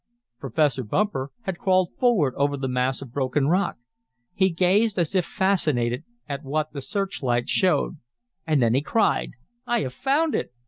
Professor 0.39 0.83
Bumper 0.83 1.29
had 1.41 1.59
crawled 1.59 1.93
forward 1.99 2.33
over 2.35 2.57
the 2.57 2.67
mass 2.67 3.03
of 3.03 3.13
broken 3.13 3.47
rock. 3.49 3.75
He 4.33 4.49
gazed 4.49 4.97
as 4.97 5.13
if 5.13 5.27
fascinated 5.27 6.05
at 6.27 6.43
what 6.43 6.73
the 6.73 6.81
searchlight 6.81 7.47
showed, 7.47 7.97
and 8.47 8.63
then 8.63 8.73
he 8.73 8.81
cried: 8.81 9.33
"I 9.67 9.81
have 9.81 9.93
found 9.93 10.33
it! 10.33 10.51